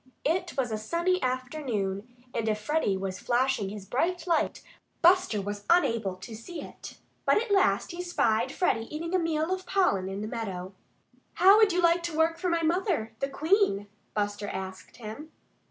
It 0.25 0.57
was 0.57 0.71
a 0.71 0.79
sunny 0.79 1.21
afternoon; 1.21 2.07
and 2.33 2.49
if 2.49 2.59
Freddie 2.59 2.97
was 2.97 3.19
flashing 3.19 3.69
his 3.69 3.85
bright 3.85 4.25
light, 4.25 4.63
Buster 5.03 5.39
was 5.43 5.63
unable 5.69 6.15
to 6.15 6.33
see 6.35 6.59
it. 6.59 6.97
But 7.23 7.37
at 7.39 7.51
last 7.51 7.91
he 7.91 8.01
spied 8.01 8.51
Freddie 8.51 8.87
eating 8.89 9.13
a 9.13 9.19
meal 9.19 9.53
of 9.53 9.67
pollen 9.67 10.09
in 10.09 10.21
the 10.21 10.27
meadow. 10.27 10.73
"How 11.35 11.57
would 11.57 11.71
you 11.71 11.83
like 11.83 12.01
to 12.01 12.17
work 12.17 12.39
for 12.39 12.49
my 12.49 12.63
mother, 12.63 13.13
the 13.19 13.29
Queen?" 13.29 13.85
Buster 14.15 14.47
asked 14.47 14.97
him. 14.97 15.31